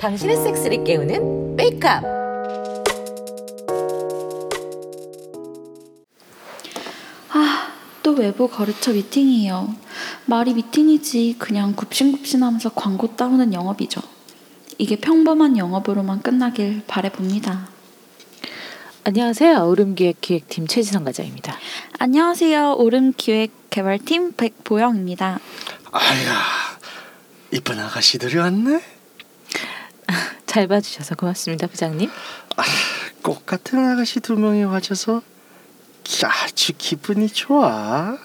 [0.00, 2.04] 당신의 섹스를 깨우는 메이크업.
[7.30, 7.72] 아,
[8.02, 9.74] 또 외부 거래처 미팅이에요.
[10.26, 14.00] 말이 미팅이지 그냥 굽신굽신하면서 광고 따오는 영업이죠.
[14.78, 17.68] 이게 평범한 영업으로만 끝나길 바래봅니다.
[19.04, 19.66] 안녕하세요.
[19.68, 21.56] 오름기획 기획팀 최지성 과장입니다.
[22.00, 22.74] 안녕하세요.
[22.78, 25.40] 오름 기획 개발팀 백보영입니다.
[25.90, 26.42] 아야,
[27.50, 28.80] 이쁜 아가씨들이 왔네.
[30.46, 32.08] 잘 봐주셔서 고맙습니다, 부장님.
[33.22, 35.22] 꽃 같은 아가씨 두 명이 와줘서
[36.22, 38.16] 아주 기분이 좋아.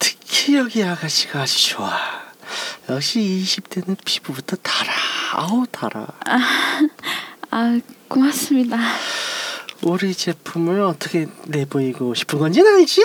[0.00, 1.96] 특히 여기 아가씨가 아주 좋아.
[2.88, 4.92] 역시 20대는 피부부터 달아.
[5.34, 6.08] 아우 달아.
[7.52, 8.76] 아, 고맙습니다.
[9.82, 13.02] 우리 제품을 어떻게 내보이고 싶은 건지는 알지?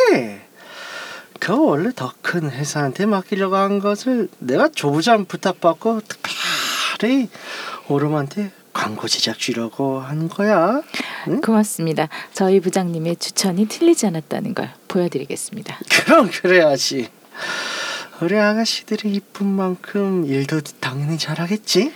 [1.40, 6.02] 그 원래 더 큰 회사한테 맡기려고 한 것을 내가 조부장 부탁받고
[6.98, 7.29] 특별히
[7.87, 10.82] 오름한테 광고 제작 주려고 한 거야.
[11.29, 11.41] 응?
[11.41, 12.10] 고맙습니다.
[12.34, 15.80] 저희 부장님의 추천이 틀리지 않았다는 걸 보여드리겠습니다.
[16.05, 17.09] 그럼 그래야지.
[18.21, 21.93] 우리 아가씨들이 이쁜 만큼 일도 당연히 잘하겠지?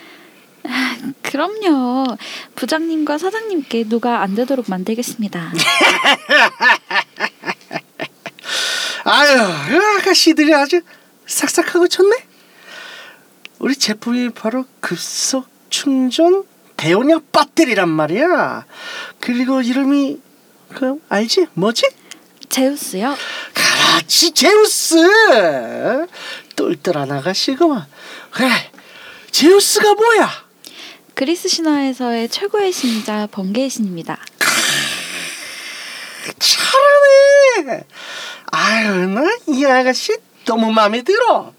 [1.42, 2.18] 그럼요.
[2.54, 5.52] 부장님과 사장님께 누가 안 되도록 만들겠습니다.
[9.04, 10.82] 아유, 이 아가씨들이 아주
[11.26, 12.16] 싹싹하고 좋네.
[13.58, 16.44] 우리 제품이 바로 급속 충전
[16.78, 18.66] 대용량 배터리란 말이야.
[19.20, 20.22] 그리고 이름이
[20.76, 21.48] 그 알지?
[21.54, 21.90] 뭐지?
[22.50, 23.18] 제우스요?
[23.54, 24.96] 그렇지 제우스.
[26.56, 27.88] 똘똘한 아가씨구만.
[28.30, 28.52] 그래,
[29.32, 30.51] 제우스가 뭐야?
[31.14, 34.18] 그리스 신화에서의 최고의 신이자 번개의 신입니다.
[36.40, 37.84] 잘하네.
[38.52, 41.54] 아유, 나이 아가씨 너무 마음에 들어.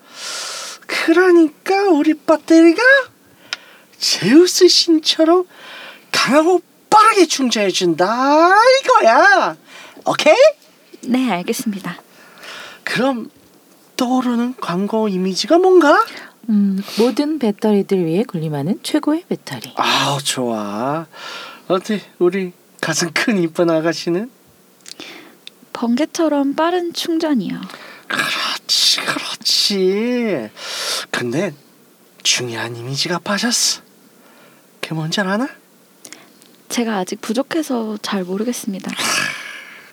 [0.86, 2.82] 그러니까 우리 배터리가
[3.98, 5.44] 제우스 신처럼
[6.10, 8.04] 강하고 빠르게 충전해 준다
[8.82, 9.56] 이거야.
[10.04, 10.36] 오케이?
[11.02, 12.02] 네, 알겠습니다.
[12.84, 13.30] 그럼
[14.02, 16.04] 떠오르는 광고 이미지가 뭔가?
[16.48, 19.72] 음, 모든 배터리들 위해 군림하는 최고의 배터리.
[19.76, 21.06] 아우 좋아.
[21.68, 24.28] 어때 우리 가슴 큰 이쁜 아가씨는?
[25.72, 27.60] 번개처럼 빠른 충전이요.
[28.08, 30.50] 그렇지, 그렇지.
[31.12, 31.54] 근데
[32.24, 33.82] 중요한 이미지가 빠졌어.
[34.80, 35.48] 그게 뭔지 아나?
[36.68, 38.90] 제가 아직 부족해서 잘 모르겠습니다.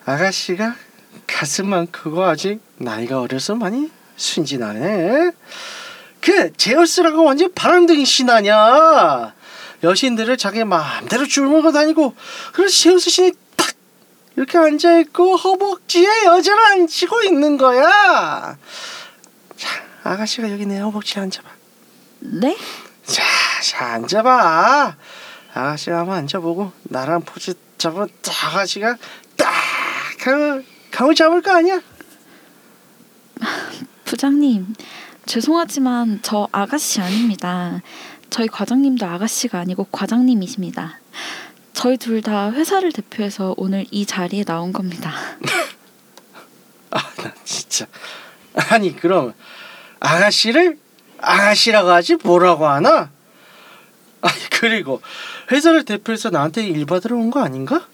[0.05, 0.75] 아가씨가
[1.27, 5.31] 가슴만 크고 아직 나이가 어려서 많이 순진하네.
[6.21, 9.33] 그 제우스라고 완전 바람둥이 신하냐?
[9.81, 12.13] 여신들을 자기 마음대로 줄먹어 다니고
[12.51, 13.73] 그래서 제우스 신이 딱
[14.35, 18.57] 이렇게 앉아 있고 허벅지에 여자를 앉히고 있는 거야.
[19.55, 19.69] 자,
[20.03, 21.49] 아가씨가 여기 내 허벅지에 앉아봐.
[22.19, 22.57] 네?
[23.05, 23.23] 자,
[23.63, 24.97] 자 앉아봐.
[25.53, 28.97] 아가씨가 한번 앉아보고 나랑 포즈 잡아 아가씨가
[29.37, 29.53] 딱
[30.25, 31.81] 하고 감을 잡을 거 아니야?
[34.09, 34.73] 부장님,
[35.27, 37.79] 죄송하지만 저 아가씨 아닙니다.
[38.31, 40.99] 저희 과장님도 아가씨가 아니고 과장님이십니다.
[41.73, 45.13] 저희 둘 다 회사를 대표해서 오늘 이 자리에 나온 겁니다.
[46.89, 47.85] 아, 나 진짜.
[48.71, 49.35] 아니, 그럼
[49.99, 50.79] 아가씨를
[51.21, 53.11] 아가씨라고 하지 뭐라고 하나?
[54.21, 55.03] 아니, 그리고
[55.51, 57.85] 회사를 대표해서 나한테 일 받으러 온 거 아닌가?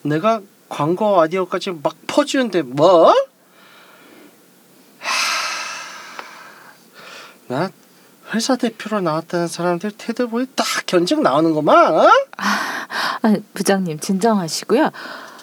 [0.00, 3.14] 내가 광고 아이디어까지 막 퍼주는데 뭐?
[7.50, 7.68] 나
[8.32, 11.94] 회사 대표로 나왔다는 사람들 태도 보니 딱 견적 나오는구만.
[11.94, 12.08] 어?
[13.22, 14.90] 아, 부장님 진정하시고요.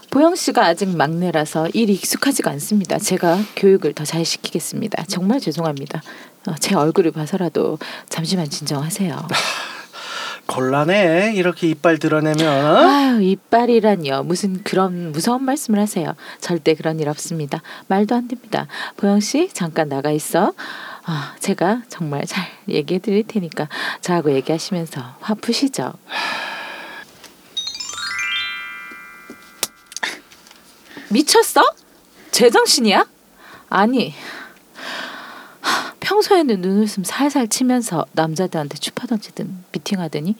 [0.09, 2.97] 보영 씨가 아직 막내라서 일이 익숙하지가 않습니다.
[2.97, 5.03] 제가 교육을 더 잘 시키겠습니다.
[5.09, 6.01] 정말 죄송합니다.
[6.47, 9.27] 어, 제 얼굴을 봐서라도 잠시만 진정하세요.
[10.45, 12.65] 곤란해 이렇게 이빨 드러내면.
[12.65, 12.87] 어?
[12.87, 14.23] 아유 이빨이란요.
[14.23, 16.15] 무슨 그런 무서운 말씀을 하세요.
[16.39, 17.61] 절대 그런 일 없습니다.
[17.87, 18.67] 말도 안 됩니다.
[18.95, 20.53] 보영 씨 잠깐 나가 있어.
[21.09, 23.69] 아, 제가 정말 잘 얘기해 드릴 테니까
[24.01, 25.93] 저하고 얘기하시면서 화 푸시죠.
[31.09, 31.61] 미쳤어?
[32.31, 33.07] 제정신이야?
[33.69, 34.13] 아니
[35.61, 40.35] 하, 평소에는 눈웃음 살살 치면서 남자들한테 추파 던지든 미팅하더니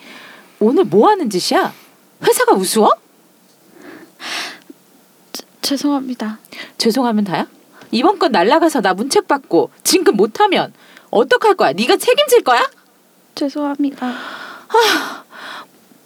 [0.60, 1.74] 오늘 뭐 하는 짓이야?
[2.22, 2.94] 회사가 우스워?
[5.62, 6.40] 죄송합니다.
[6.78, 7.48] 죄송하면 다야?
[7.92, 10.74] 이번 건 날라가서 나 문책 받고 진급 못하면
[11.10, 11.74] 어떡할 거야?
[11.74, 12.70] 네가 책임질 거야?
[13.36, 14.14] 죄송합니다.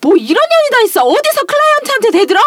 [0.02, 1.04] 뭐 이런 년이 다 있어.
[1.04, 2.40] 어디서 클라이언트한테 대들어?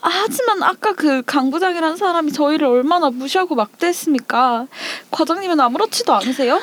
[0.00, 4.66] 하지만 아까 그 강부장이라는 사람이 저희를 얼마나 무시하고 막대했습니까?
[5.10, 6.60] 과장님은 아무렇지도 않으세요?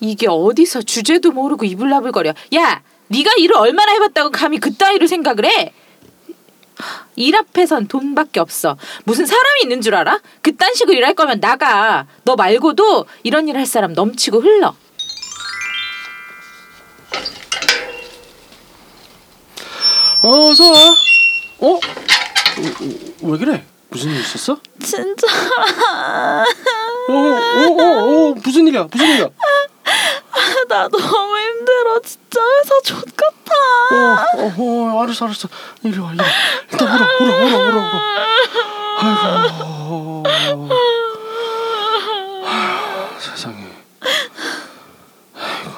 [0.00, 2.32] 이게 어디서 주제도 모르고 이불 나불거려.
[2.54, 5.72] 야, 네가 일을 얼마나 해봤다고 감히 그따위로 생각을 해?
[7.16, 8.76] 일 앞에선 돈밖에 없어.
[9.04, 10.20] 무슨 사람이 있는 줄 알아?
[10.42, 12.06] 그딴 식으로 일할 거면 나가.
[12.24, 14.74] 너 말고도 이런 일 할 사람 넘치고 흘러.
[20.22, 20.78] 어서 와.
[21.60, 21.68] 어?
[21.68, 21.80] 어, 어,
[23.22, 23.64] 왜 그래?
[23.90, 24.58] 무슨 일 있었어?
[24.82, 25.26] 진짜
[27.08, 28.86] 어, 어, 어, 어, 무슨 일이야?
[28.90, 29.28] 무슨 일이야?
[30.68, 31.77] 나 너무 힘들어.
[32.02, 33.54] 진짜 회사 족 같아.
[33.92, 33.94] 어,
[34.36, 35.48] 어, 어, 알았어, 알았어.
[35.82, 36.26] 이리 와, 이리 와.
[36.70, 38.02] 일단 울어, 울어, 울어, 울어, 울어.
[39.00, 40.24] 아이고,
[42.46, 43.68] 아휴, 세상에.
[45.34, 45.70] 아이고,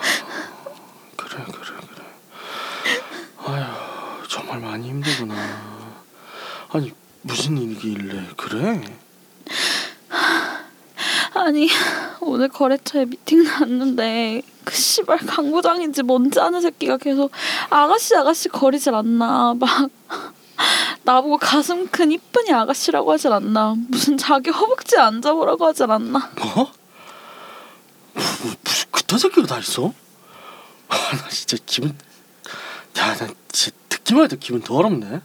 [1.17, 2.05] 그래, 그래, 그래.
[3.47, 5.35] 아휴, 정말 많이 힘들구나.
[6.73, 8.83] 아니, 무슨 일이길래 그래?
[11.35, 11.69] 아니
[12.21, 17.31] 오늘 거래처에 미팅 났는데 그 씨발 강부장인지 뭔지 아는 새끼가 계속
[17.71, 19.91] 아가씨 아가씨 거리질 않나 막
[21.05, 26.55] 나보고 가슴 큰 이쁜이 아가씨라고 하질 않나 무슨 자기 허벅지 안 잡으라고 하질 않나 뭐?
[28.15, 29.93] 뭐, 무슨 그딴 새끼가 다 있어?
[30.89, 31.97] 아, 나 진짜 기분
[32.99, 35.21] 야, 나 진짜 듣기만 해도 기분 더럽네.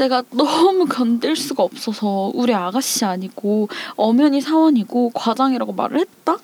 [0.00, 6.38] 내가 너무 견딜 수가 없어서 우리 아가씨 아니고 엄연히 사원이고 과장이라고 말을 했다?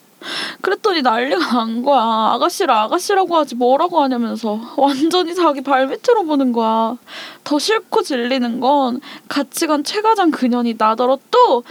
[0.60, 2.32] 그랬더니 난리가 난 거야.
[2.34, 6.98] 아가씨를 아가씨라고 하지 뭐라고 하냐면서 완전히 자기 발밑으로 보는 거야.
[7.44, 11.62] 더 싫고 질리는 건 같이 간 최과장 그년이 나더러 또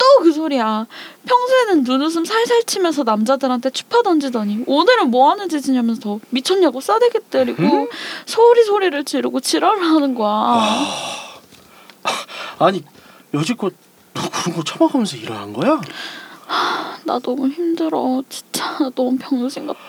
[0.00, 0.86] 또 그 소리야.
[1.26, 7.88] 평소에는 눈웃음 살살 치면서 남자들한테 추파 던지더니 오늘은 뭐 하는 짓이냐면서 미쳤냐고 싸대기 때리고
[8.24, 10.60] 소리 소리를 지르고 지랄을 하는 거야.
[12.58, 12.84] 아니
[13.34, 13.72] 여지껏
[14.14, 15.80] 너 그런 거 참아가면서 일을 한 거야?
[17.04, 18.22] 나 너무 힘들어.
[18.28, 19.80] 진짜 나 너무 병신 같아.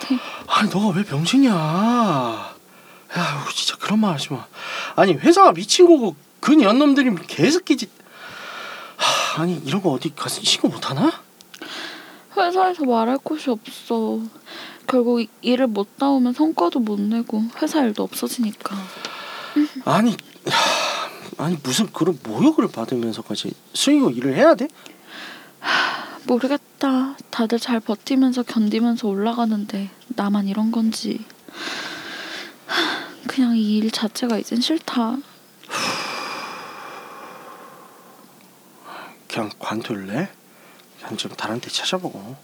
[0.46, 1.52] 아니 너가 왜 병신이야?
[1.52, 4.46] 야 진짜 그런 말 하지 마.
[4.96, 7.88] 아니 회사가 미친 거고 그 년 놈들이 개새끼지.
[8.96, 11.12] 하, 아니 이런 거 어디 가서 신고 못 하나?
[12.36, 14.20] 회사에서 말할 곳이 없어.
[14.86, 18.74] 결국 이- 일을 못 나오면 성과도 못 내고 회사 일도 없어지니까.
[19.84, 20.16] 아니
[20.46, 20.91] 하,
[21.38, 24.68] 아니 무슨 그런 모욕을 받으면서까지 수익고 일을 해야 돼?
[26.24, 27.16] 모르겠다.
[27.30, 31.24] 다들 잘 버티면서 견디면서 올라가는데 나만 이런 건지.
[32.66, 35.16] 하, 그냥 이 일 자체가 이젠 싫다.
[39.28, 40.28] 그냥 관둘래?
[41.00, 42.36] 그냥 좀 다른 데 찾아보고.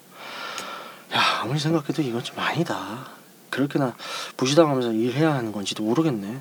[1.15, 3.07] 야 아무리 생각해도 이건 좀 아니다.
[3.51, 3.95] 그렇게나
[4.37, 6.41] 무시당하면서 일해야 하는 건지도 모르겠네.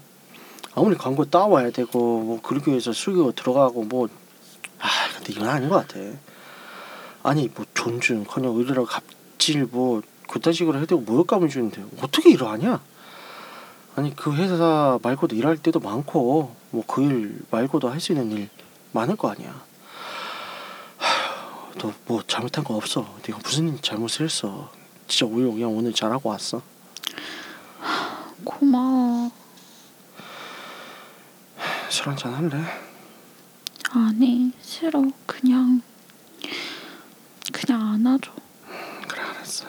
[0.78, 4.08] 아무리 광고 따와야 되고 뭐 그러기 위해서 수교 들어가고 뭐
[4.80, 6.00] 아 근데 이건 아닌 것 같아.
[7.24, 12.80] 아니 뭐 존중커녕 의리라고 갑질 뭐 그딴 식으로 해대고 모욕감을 주는데 어떻게 일을 하냐?
[13.96, 18.50] 아니 그 회사 말고도 일할 때도 많고 뭐 그 일 말고도 할 수 있는 일
[18.92, 19.50] 많을 거 아니야.
[21.80, 23.18] 너 뭐 잘못한 거 없어.
[23.28, 24.70] 네가 무슨 잘못을 했어.
[25.08, 26.62] 진짜 오히려 그냥 오늘 잘하고 왔어.
[28.44, 29.17] 고마워.
[31.98, 32.64] 술 한잔 할래?
[33.90, 35.02] 아니 싫어.
[35.26, 35.82] 그냥
[37.52, 38.32] 그냥 안아줘.
[39.08, 39.66] 그래 알았어.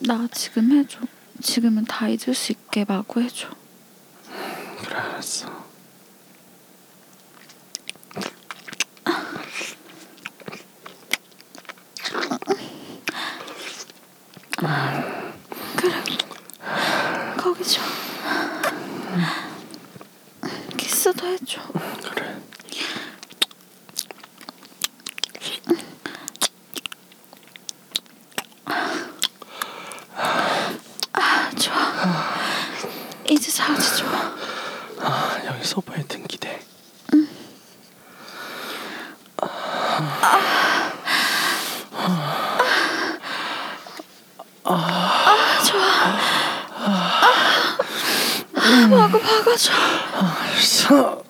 [0.00, 1.00] 나 지금 해줘.
[1.40, 3.48] 지금은 다 잊을 수 있게 마구 해줘.
[4.84, 5.62] 그래 알았어.
[17.38, 17.80] 거기 줘.
[21.22, 21.60] 키스도 해줘.
[22.14, 22.36] 그래.
[31.12, 32.34] 아, 좋아.
[33.30, 34.34] 이제 자우지 좋아.
[35.00, 36.60] 아 여기 소파에 등 기대.
[48.90, 49.72] 마구 박아줘.
[50.62, 51.21] 알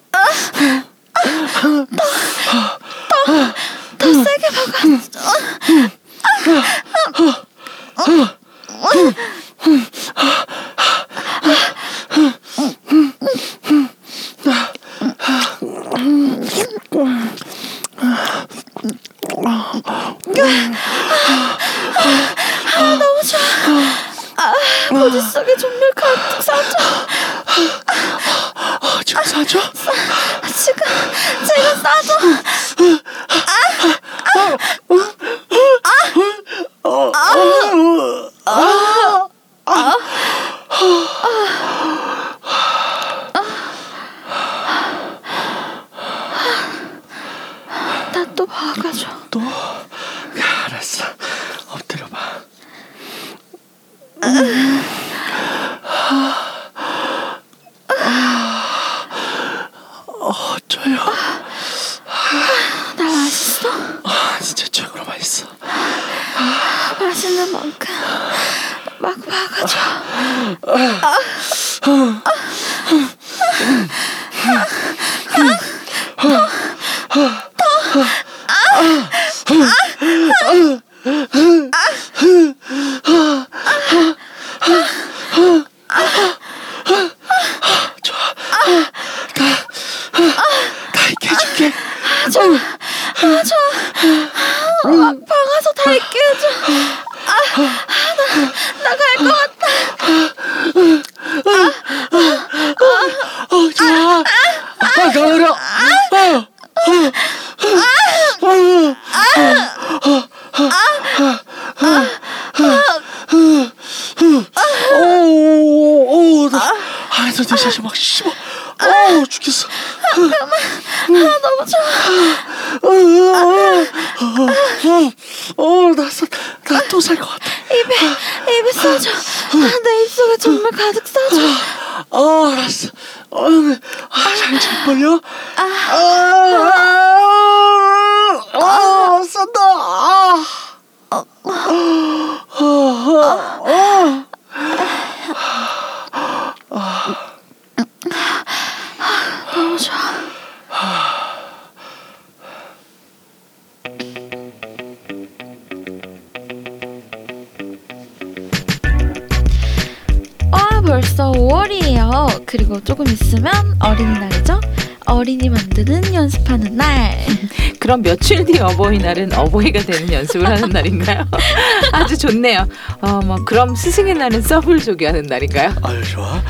[165.73, 167.19] 만드는 연습하는 날.
[167.81, 171.27] 그럼 며칠 뒤 어버이날은 어버이가 되는 연습을 하는 날인가요?
[171.93, 172.69] 아주 좋네요.
[173.01, 175.75] 어, 뭐 그럼 스승의 날은 서브를 조교하는 날인가요?
[175.83, 176.43] 아유 좋아.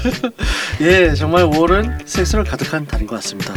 [0.80, 3.54] 예, 정말 5월은 섹스로 가득한 달인 것 같습니다.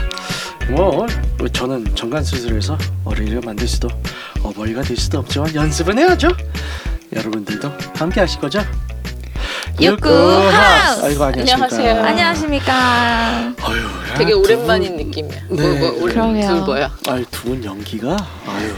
[0.69, 1.07] 뭐
[1.51, 3.87] 저는 정관 수술에서 어린이를 만들 수도
[4.43, 6.27] 어버이가 될 수도 없지만 연습은 해야죠.
[7.15, 8.63] 여러분들도 함께 하실 거죠?
[9.81, 11.05] 육구 하우스!
[11.05, 11.53] 아이고 안녕하십니까.
[11.53, 12.03] 안녕하세요.
[12.03, 12.73] 안녕하십니까.
[13.61, 13.77] 아유,
[14.09, 15.41] 야, 되게 두 오랜만인 분- 느낌이야.
[15.49, 15.67] 네.
[15.79, 16.47] 뭐, 뭐, 그러게요.
[16.49, 16.97] 둘 뭐야?
[17.07, 18.75] 아유 두 분 연기가 아유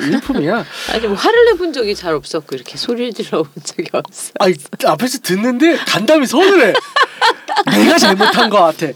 [0.00, 0.64] 일품이야.
[0.92, 4.30] 아니 뭐 화를 내본 적이 잘 없었고 이렇게 소리를 질러본 적이 없어.
[4.38, 6.72] 아니 앞에서 듣는데 간담이 서운해.
[7.72, 8.86] 내가 잘못한 것 같아.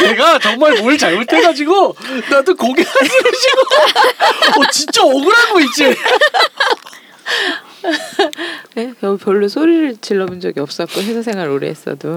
[0.00, 1.96] 내가 정말 뭘 잘못해가지고
[2.30, 3.60] 나도 고개 안 들으시고
[4.60, 5.94] 어 진짜 억울한 거 있지.
[8.74, 12.16] 네, 별- 별로 소리를 질러본 적이 없었고 회사 생활 오래 했어도.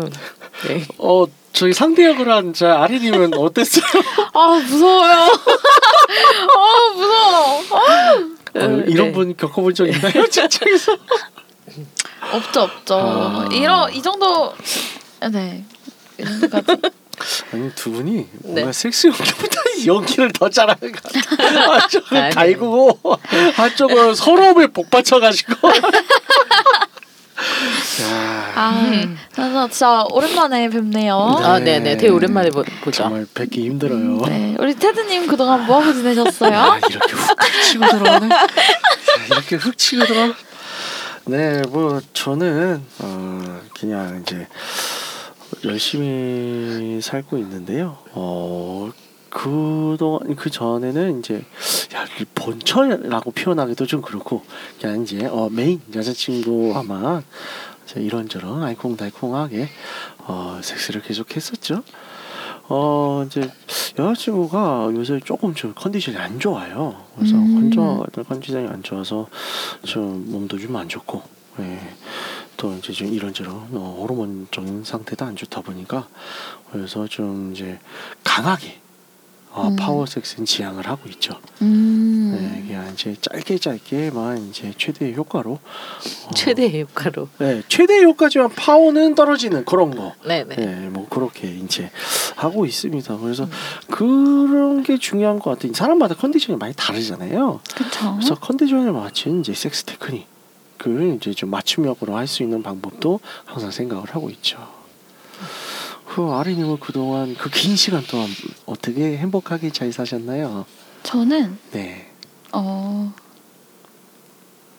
[0.67, 0.85] 네.
[0.97, 3.83] 어 저희 상대 역을 한저 아린님은 어땠어요?
[4.33, 5.13] 아 무서워요.
[6.55, 7.59] 아 무서워.
[8.55, 9.11] 어, 이런 네.
[9.11, 10.27] 분 겪어본 적 있나요?
[10.29, 10.97] 직장에서?
[12.33, 12.95] 없죠 없죠.
[12.95, 13.49] 아.
[13.51, 14.53] 이런 이 정도
[15.31, 15.65] 네.
[17.53, 18.71] 아니 두 분이 네.
[18.71, 21.73] 섹스 연기보다 연기를 더 잘하는 것 같아.
[21.73, 22.35] 한쪽은 아니.
[22.35, 22.99] 갈구고
[23.55, 25.53] 한쪽은 서러움에 복받쳐가지고.
[28.01, 28.91] 야, 아,
[29.33, 31.15] 그래서 진짜 오랜만에 뵙네요.
[31.41, 33.03] 아, 네, 네, 되게 오랜만에 보, 보죠.
[33.03, 34.21] 정말 뵙기 힘들어요.
[34.25, 36.79] 네, 우리 테드님 그동안 뭐 하고 아, 지내셨어요?
[36.89, 38.29] 이렇게 훅 치고 들어오네.
[38.29, 38.47] 자,
[39.31, 40.33] 이렇게 훅 치고 들어.
[41.25, 44.47] 네, 뭐 저는 어 그냥 이제
[45.63, 47.97] 열심히 살고 있는데요.
[48.11, 48.91] 어
[49.29, 51.43] 그동안 그 전에는 이제
[51.93, 54.43] 야 본처라고 표현하기도 좀 그렇고
[54.79, 57.23] 그냥 이제 어 메인 여자친구와만
[57.97, 59.69] 이런저런 알콩달콩하게
[60.19, 61.83] 어 섹스를 계속했었죠.
[62.67, 63.51] 어 이제
[63.99, 67.05] 여자친구가 요새 조금 좀 컨디션이 안 좋아요.
[67.15, 67.69] 그래서 음.
[68.27, 69.27] 컨디션이 안 좋아서
[69.83, 71.21] 좀 몸도 좀 안 좋고,
[71.59, 71.79] 예.
[72.65, 76.07] 또 이제 좀 이런저런 어, 호르몬적인 상태도 안 좋다 보니까
[76.71, 77.77] 그래서 좀 이제
[78.23, 78.79] 강하게
[79.51, 79.75] 어, 음.
[79.75, 81.39] 파워 섹스는 지양을 하고 있죠.
[81.61, 82.31] 음.
[82.35, 87.29] 네, 그냥 이제 짧게 짧게만 이제 최대 효과로 어, 최대 효과로.
[87.37, 90.15] 네, 최대 효과지만 파워는 떨어지는 그런 거.
[90.25, 90.55] 네, 네.
[90.55, 91.91] 네, 뭐 그렇게 이제
[92.35, 93.17] 하고 있습니다.
[93.19, 93.47] 그래서
[93.91, 95.71] 그런 게 중요한 것 같아요.
[95.71, 97.59] 사람마다 컨디션이 많이 다르잖아요.
[97.75, 98.15] 그쵸.
[98.15, 100.34] 그래서 컨디션을 맞춘 이제 섹스 테크닉
[100.85, 104.57] 그 이제 좀 맞춤형으로 할 수 있는 방법도 항상 생각을 하고 있죠.
[106.07, 108.27] 그 아리님은 그동안 그 긴 시간 동안
[108.67, 110.65] 어떻게 행복하게 잘 사셨나요?
[111.01, 112.11] 저는 네.
[112.51, 113.11] 어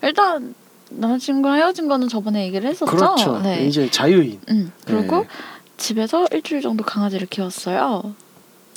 [0.02, 0.54] 일단
[0.90, 2.92] 남자친구랑 헤어진 거는 저번에 얘기를 했었죠.
[2.92, 3.38] 그렇죠.
[3.40, 3.66] 네.
[3.66, 4.40] 이제 자유인.
[4.48, 5.28] 음, 그리고 네.
[5.76, 8.14] 집에서 일주일 정도 강아지를 키웠어요.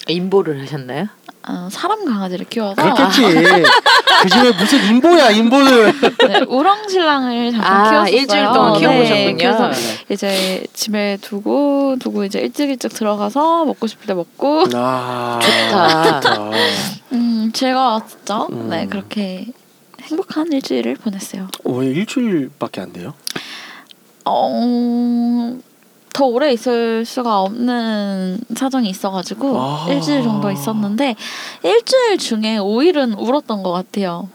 [0.09, 1.07] 인보를 하셨나요?
[1.47, 3.21] 어, 사람 강아지를 키워서 그렇겠지.
[4.21, 5.93] 그 집에 무슨 인보야 인보를.
[6.27, 8.15] 네, 우렁신랑을 잠깐 아, 키웠어요.
[8.15, 9.37] 일주일 동안 네, 키워보셨군요.
[9.37, 9.71] 그래서
[10.09, 16.19] 이제 집에 두고 두고 이제 일찍 일찍 들어가서 먹고 싶을 때 먹고 아, 좋다.
[16.19, 16.49] 좋다.
[17.13, 18.47] 음 즐거웠죠.
[18.51, 18.69] 음.
[18.69, 19.47] 네 그렇게
[20.01, 21.47] 행복한 일주일을 보냈어요.
[21.63, 23.13] 왜 일주일밖에 안 돼요?
[24.25, 25.57] 어,
[26.19, 29.85] 더 오래 있을 수가 없는 사정이 있어가지고 아.
[29.88, 31.15] 일주일 정도 있었는데
[31.63, 34.27] 일주일 중에 5일은 울었던 것 같아요.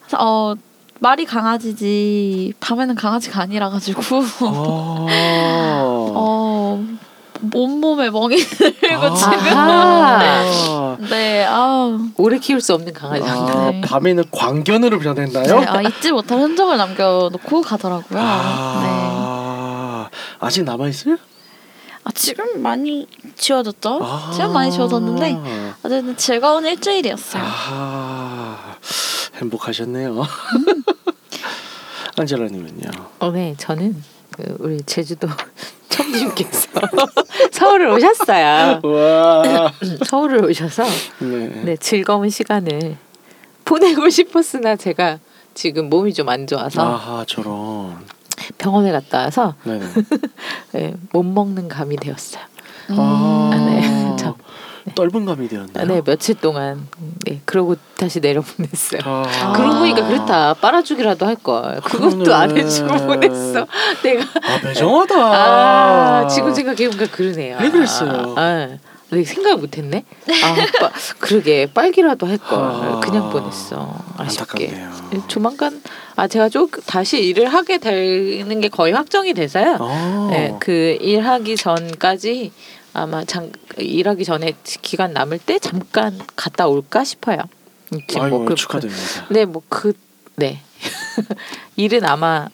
[0.00, 0.54] 그래서, 어
[0.98, 4.00] 말이 강아지지 밤에는 강아지가 아니라 가지고
[4.40, 5.06] 아.
[6.14, 6.82] 어
[7.52, 9.14] 온몸에 멍이 들고 아.
[9.14, 10.96] 지금 아.
[11.10, 13.28] 네 아, 오래 키울 수 없는 강아지.
[13.28, 13.82] 아, 네.
[13.82, 15.60] 밤에는 광견으로 변했나요?
[15.60, 18.18] 네, 아 잊지 못할 흔적을 남겨놓고 가더라고요.
[18.18, 19.21] 네.
[20.42, 21.16] 아, 아직 남아 있어요?
[22.04, 23.06] 아 지금 많이
[23.36, 24.00] 지워졌죠?
[24.34, 25.38] 지금 많이 지워졌는데
[25.84, 27.42] 어쨌든 즐거운 일주일이었어요.
[27.46, 28.76] 아,
[29.36, 30.26] 행복하셨네요.
[32.18, 32.90] 안젤라님은요?
[33.20, 35.28] 어, 네, 저는 그 우리 제주도
[35.88, 36.68] 청주님께서
[37.52, 38.80] 서울을 오셨어요.
[38.82, 39.72] 와,
[40.06, 40.82] 서울을 오셔서
[41.20, 41.62] 네.
[41.64, 42.96] 네, 즐거운 시간을
[43.64, 45.18] 보내고 싶었으나 제가
[45.54, 48.04] 지금 몸이 좀 안 좋아서 아하, 저런.
[48.58, 49.80] 병원에 갔다 와서 네.
[50.72, 52.42] 네, 못 먹는 감이 되었어요.
[52.90, 52.96] 음.
[52.98, 54.34] 아, 네, 참.
[54.96, 55.86] 떫은 감이 되었나요?
[55.86, 56.88] 네, 며칠 동안
[57.24, 59.00] 네, 그러고 다시 내려보냈어요.
[59.04, 60.54] 아, 그러고 보니까 그렇다.
[60.54, 61.80] 빨아주기라도 할 걸.
[61.82, 63.64] 그것도 안 해주고 보냈어.
[64.02, 65.14] 내가 아, 매정하다.
[65.16, 67.58] 아 지금 생각해보니까 그러네요.
[67.60, 68.34] 왜 그랬어요?
[68.36, 68.78] 아, 내가
[69.24, 70.04] 생각 못했네.
[70.42, 72.58] 아, 빠, 그러게 빨기라도 할 걸.
[72.58, 73.98] 아, 그냥 보냈어.
[74.16, 74.68] 아쉽게.
[74.68, 75.28] 안타깝네요.
[75.28, 75.82] 조만간
[76.16, 79.76] 아 제가 좀 다시 일을 하게 되는 게 거의 확정이 돼서요.
[79.80, 82.52] 아, 네, 그 일하기 전까지
[82.94, 87.38] 아마 장 일하기 전에 기간 남을 때 잠깐 갔다 올까 싶어요.
[88.08, 89.26] 지금 아이고, 뭐 그- 축하드립니다.
[89.30, 89.92] 네, 뭐 그
[90.36, 90.60] 네.
[91.76, 92.48] 일은 아마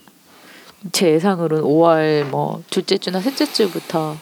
[0.93, 4.17] 제 예상으로는 5월 뭐 둘째 주나 셋째 주부터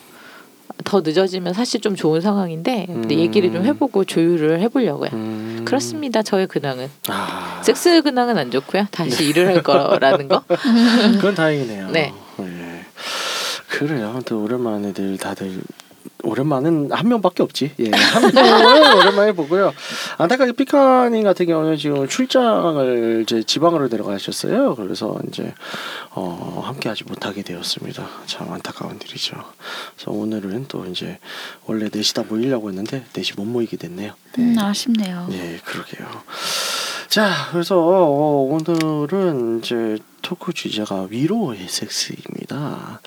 [0.85, 3.21] 더 늦어지면 사실 좀 좋은 상황인데 근데 음.
[3.21, 5.11] 얘기를 좀 해보고 조율을 해보려고요.
[5.13, 5.63] 음.
[5.65, 6.23] 그렇습니다.
[6.23, 8.87] 저의 근황은 아, 섹스 근황은 안 좋고요.
[8.91, 10.43] 다시 일을 할 거라는 거.
[11.17, 11.91] 그건 다행이네요.
[11.91, 12.13] 네.
[12.41, 12.85] 예.
[13.69, 14.09] 그래요.
[14.11, 15.61] 아무튼 오랜만에 들 다들
[16.23, 17.73] 오랜만은 한 명밖에 없지.
[17.79, 19.73] 예, 한 명을 오랜만에 보고요.
[20.19, 24.75] 안타깝게 피카님 같은 경우는 지금 출장을 이제 지방으로 내려가셨어요.
[24.77, 25.55] 그래서 이제
[26.11, 28.07] 어, 함께 하지 못하게 되었습니다.
[28.27, 29.37] 참 안타까운 일이죠.
[29.95, 31.19] 그래서 오늘은 또 이제
[31.67, 34.13] 원래 넷이 다 모이려고 했는데 넷이 못 모이게 됐네요.
[34.39, 35.29] 음, 아쉽네요.
[35.33, 36.07] 예, 그러게요.
[37.09, 43.01] 자, 그래서 어, 오늘은 이제 토크 주제가 위로의 섹스입니다.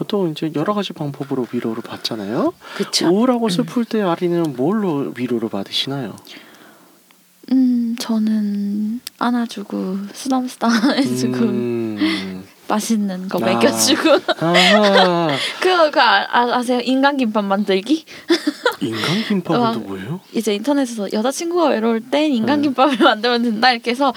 [0.00, 2.54] 보통 이제 여러 가지 방법으로 위로를 받잖아요.
[2.76, 3.08] 그렇죠.
[3.10, 6.16] 우울하고 슬플 때 아리는 뭘로 위로를 받으시나요?
[7.52, 13.52] 음 저는 안아주고 쓰담쓰담 해주고 음, 맛있는 거 아.
[13.52, 14.08] 먹여주고
[14.38, 15.28] 아,
[15.60, 16.80] 그거 그 아, 아, 아 세요?
[16.82, 18.06] 인간 김밥 만들기?
[18.80, 19.72] 인간 김밥은 와.
[19.74, 20.20] 또 뭐예요?
[20.32, 22.68] 이제 인터넷에서 여자친구가 외로울 땐 인간 네.
[22.68, 24.14] 김밥을 만들면 된다 이렇게 해서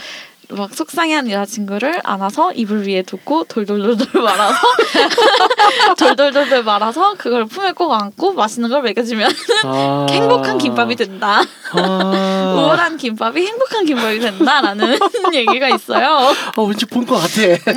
[0.49, 4.57] 막 속상해하는 여자친구를 안아서 이불 위에 두고 돌돌돌돌 말아서
[5.97, 9.31] 돌돌돌돌 말아서 그걸 품에 꼭 안고 맛있는 걸 먹여주면
[9.63, 11.41] 아, 행복한 김밥이 된다.
[11.71, 14.97] 아, 우울한 김밥이 행복한 김밥이 된다라는
[15.33, 16.33] 얘기가 있어요.
[16.55, 17.71] 아, 왠지 본 것 같아.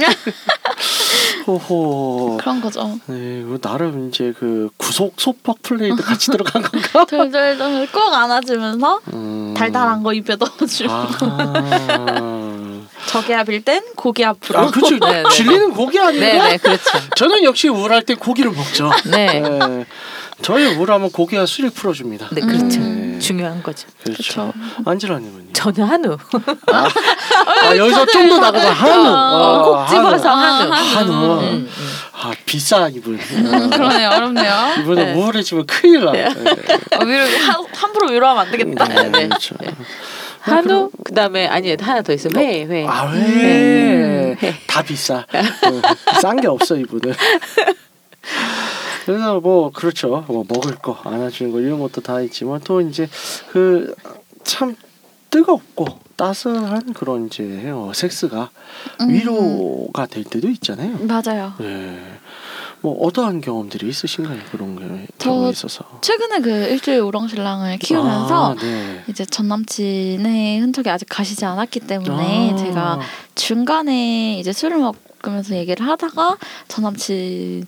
[1.46, 2.36] 호호.
[2.40, 2.98] 그런 거죠.
[3.06, 7.04] 네, 나름 이제 그 구속 소박 플레이도 같이 들어간 건가?
[7.04, 9.54] 돌돌돌 꼭 안아주면서 음.
[9.56, 12.45] 달달한 거 입에 넣어주고 아,
[13.06, 14.96] 저기압일 땐 고기압으로 아 그렇죠.
[15.04, 15.28] 네, 네.
[15.30, 16.82] 질리는 고기 아니고 네, 네, 그렇죠.
[17.16, 18.90] 저는 역시 우울할 때 고기를 먹죠.
[19.06, 19.40] 네.
[19.40, 19.86] 네.
[20.42, 22.28] 저희 우울하면 고기가 술이 풀어줍니다.
[22.32, 22.78] 네, 그렇죠.
[22.80, 23.18] 네.
[23.18, 23.86] 중요한 거죠.
[24.04, 24.52] 그렇죠.
[24.52, 24.52] 그렇죠.
[24.84, 25.52] 안젤라님은요?
[25.54, 26.18] 저는 한우.
[26.66, 29.06] 아 여기서 좀 더 나가서 한우.
[29.08, 30.70] 아, 꼭 집어서 한우.
[30.70, 31.12] 한우.
[31.14, 31.40] 한우.
[31.40, 31.70] 음, 음.
[32.12, 33.16] 아 비싸 이분.
[33.70, 34.10] 그러네요.
[34.10, 34.74] 어렵네요.
[34.80, 35.12] 이분은 네.
[35.14, 36.12] 우울해지면 큰일 나.
[36.12, 36.26] 네.
[36.26, 38.84] 어, 위로 한, 함부로 위로하면 안 되겠다.
[38.88, 39.28] 네, 네.
[39.28, 39.54] 그렇죠.
[40.50, 42.28] 한우 그다음에 아니 하나 더 있어.
[42.36, 42.86] 회, 회.
[42.86, 43.20] 아 왜?
[43.20, 44.36] 네.
[44.40, 44.54] 네.
[44.66, 45.26] 다 비싸.
[46.22, 47.14] 싼 게 없어 이분은.
[49.04, 50.24] 그래서 뭐 그렇죠.
[50.28, 53.08] 뭐 먹을 거 안아주는 거 이런 것도 다 있지만 또 이제
[53.50, 53.94] 그
[54.46, 54.76] 참
[55.28, 58.48] 뜨겁고 따스한 그런 이제 어, 섹스가
[59.00, 59.10] 음.
[59.10, 60.98] 위로가 될 때도 있잖아요.
[61.00, 61.52] 맞아요.
[61.60, 61.98] 예.
[62.86, 64.38] 뭐 어떠한 경험들이 있으신가요?
[64.52, 65.98] 그런 게 경험에 있어서.
[66.02, 69.02] 최근에 그 일주일 우렁신랑을 키우면서 아, 네.
[69.08, 72.56] 이제 전 남친의 흔적이 아직 가시지 않았기 때문에 아.
[72.56, 73.00] 제가
[73.34, 76.36] 중간에 이제 술을 먹으면서 얘기를 하다가
[76.68, 77.66] 전 남친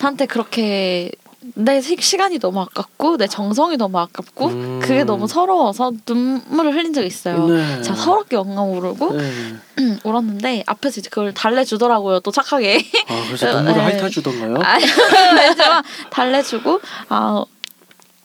[0.00, 1.12] 한테 그렇게
[1.54, 4.80] 내 시- 시간이 너무 아깝고 내 정성이 너무 아깝고 음.
[4.82, 7.46] 그게 너무 서러워서 눈물을 흘린 적이 있어요.
[7.46, 7.82] 네.
[7.82, 9.56] 제가 서럽게 엉엉 울고 네.
[10.02, 12.20] 울었는데 앞에서 이제 그걸 달래주더라고요.
[12.20, 12.84] 또 착하게.
[13.08, 13.96] 아 그래서 눈물을 네.
[13.98, 14.56] 핥아주던가요?
[14.62, 17.44] 아니지만 달래주고 아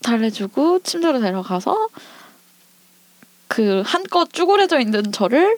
[0.02, 1.90] 달래주고 침대로 데려가서
[3.48, 5.58] 그 한껏 쭈그려져 있는 저를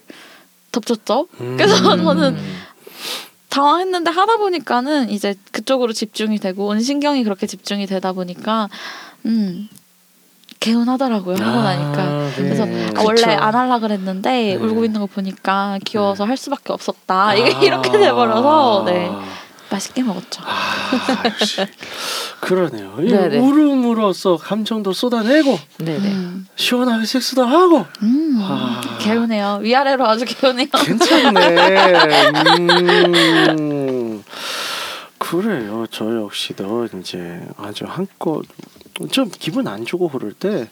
[0.72, 1.28] 덮쳤죠.
[1.38, 2.04] 그래서 음.
[2.04, 2.36] 저는
[3.54, 8.68] 당황했는데 하다 보니까는 이제 그쪽으로 집중이 되고 온 신경이 그렇게 집중이 되다 보니까
[9.26, 9.68] 음
[10.58, 12.02] 개운하더라고요 하고 나니까.
[12.02, 12.42] 아, 네.
[12.42, 14.54] 그래서 아, 원래 안 하려 그랬는데 네.
[14.56, 17.28] 울고 있는 거 보니까 귀여워서 할 수밖에 없었다.
[17.28, 17.34] 아.
[17.34, 19.10] 이게 이렇게 돼버려서 네
[19.74, 20.42] 맛있게 먹었죠.
[20.44, 21.66] 아, 역시
[22.40, 22.96] 그러네요.
[23.00, 23.38] 이 네네.
[23.38, 26.08] 울음으로써 감정도 쏟아내고 네네.
[26.08, 28.80] 음, 시원하게 섹스도 하고 음 아.
[29.00, 29.58] 개운해요.
[29.62, 30.68] 위아래로 아주 개운해요.
[30.68, 31.56] 괜찮네.
[33.58, 34.22] 음,
[35.18, 35.86] 그래요.
[35.90, 38.44] 저 역시도 이제 아주 한껏
[39.10, 40.68] 좀 기분 안 좋고 그럴 때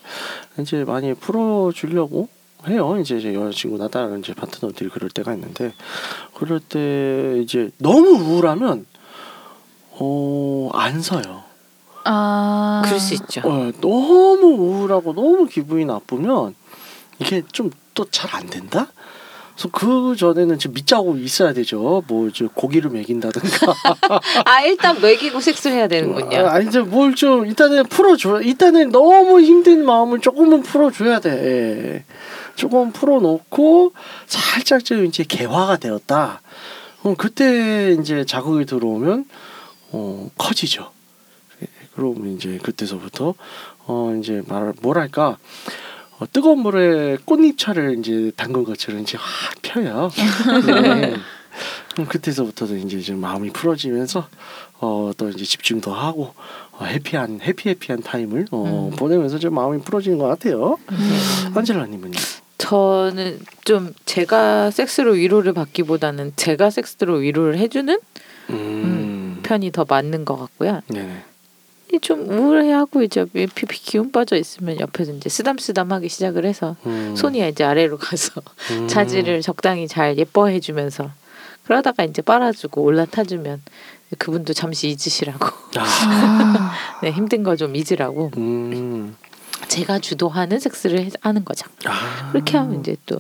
[0.59, 2.29] 이제 많이 풀어주려고
[2.69, 2.97] 해요.
[3.01, 5.73] 이제 제 여자친구나 다른 이제 파트너들이 그럴 때가 있는데
[6.35, 8.87] 그럴 때 이제 너무 우울하면
[10.03, 11.43] 어 안 서요.
[12.05, 13.41] 아 그럴 수 있죠.
[13.45, 16.55] 어, 너무 우울하고 너무 기분이 나쁘면
[17.19, 18.87] 이게 좀 또 잘 안 된다.
[19.55, 22.03] 그래서 그 전에는 지금 밑자고 있어야 되죠.
[22.09, 23.49] 뭐 이제 고기를 먹인다든가.
[24.47, 26.49] 아 일단 먹이고 섹스를 해야 되는군요.
[26.49, 28.41] 아, 이제 뭘 좀 일단은 풀어줘.
[28.41, 32.07] 일단은 너무 힘든 마음을 조금은 풀어줘야 돼.
[32.57, 33.93] 조금 풀어놓고
[34.27, 36.41] 살짝 좀 이제 개화가 되었다.
[37.03, 39.27] 그럼 그때 이제 자극이 들어오면
[39.93, 40.91] 어 커지죠.
[41.63, 43.35] 예, 그러면 이제 그때서부터
[43.87, 45.39] 어 이제 말 뭐랄까
[46.19, 50.11] 어, 뜨거운 물에 꽃잎차를 이제 담근 것처럼 이제 확 펴요.
[50.67, 51.15] 네.
[51.93, 54.29] 그럼 그때서부터도 이제 좀 마음이 풀어지면서
[54.79, 56.35] 어또 이제 집중도 하고
[56.73, 58.97] 어, 해피한 해피 해피한 타임을 어, 음.
[58.97, 60.79] 보내면서 좀 마음이 풀어지는 것 같아요.
[60.91, 61.53] 음.
[61.55, 62.19] 안젤라님은요?
[62.59, 67.99] 저는 좀 제가 섹스로 위로를 받기보다는 제가 섹스로 위로를 해주는
[68.51, 69.02] 음.
[69.53, 70.81] 편이 더 맞는 것 같고요.
[70.89, 71.25] 네네.
[71.93, 77.15] 이좀 우울해하고 이제 피피 기운 빠져 있으면 옆에서 이제 쓰담쓰담하기 시작을 해서 음.
[77.15, 78.89] 손이 이제 아래로 가서 음.
[78.89, 81.11] 자지를 적당히 잘 예뻐해주면서
[81.65, 83.61] 그러다가 이제 빨아주고 올라타주면
[84.17, 86.73] 그분도 잠시 잊으시라고 아.
[87.03, 89.15] 네, 힘든 거 좀 잊으라고 음.
[89.69, 91.67] 제가 주도하는 섹스를 해- 하는 거죠.
[91.85, 92.31] 아.
[92.33, 93.19] 그렇게 하면 이제 또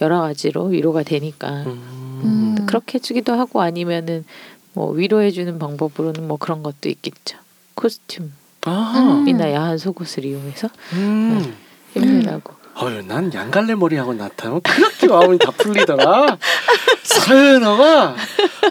[0.00, 2.20] 여러 가지로 위로가 되니까 음.
[2.58, 2.66] 음.
[2.66, 4.24] 그렇게 해주기도 하고 아니면은
[4.72, 7.38] 뭐 위로해주는 방법으로는 뭐 그런 것도 있겠죠.
[7.74, 8.30] 코스튬이나
[8.66, 9.24] 아.
[9.26, 9.40] 음.
[9.40, 11.54] 야한 속옷을 이용해서 음.
[11.92, 12.54] 힘내라고.
[12.76, 16.38] 어휴, 난 양갈래 머리하고 나타나면 그렇게 마음이 다 풀리더라.
[17.02, 18.14] 사연아가.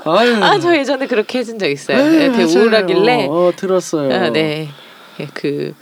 [0.06, 0.36] 아유.
[0.44, 1.98] 아저 예전에 그렇게 해준 적 있어요.
[1.98, 2.60] 네, 네, 되게 맞아요.
[2.60, 4.14] 우울하길래 어, 들었어요.
[4.14, 4.70] 아, 네.
[5.34, 5.74] 그